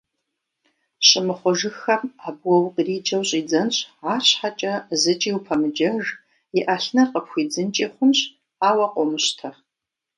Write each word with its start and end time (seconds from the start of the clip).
Щымыхъужыххэм 1.07 2.01
абы 2.27 2.43
уэ 2.49 2.57
укъриджэу 2.67 3.23
щӀидзэнщ, 3.29 3.75
арщхьэкӀэ 4.11 4.73
зыкӀи 5.01 5.31
упэмыджэж, 5.37 6.05
и 6.57 6.59
Ӏэлъыныр 6.65 7.07
къыпхуидзынкӀи 7.11 7.85
хъунщ, 7.93 8.19
ауэ 8.67 8.85
къомыщтэ. 8.93 9.49